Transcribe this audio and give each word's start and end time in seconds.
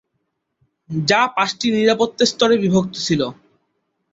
যা 1.05 1.21
পাঁচটি 1.35 1.67
নিরাপত্তা 1.71 2.23
স্তরে 2.31 2.55
বিভক্ত 2.57 2.93
ছিল। 3.05 3.21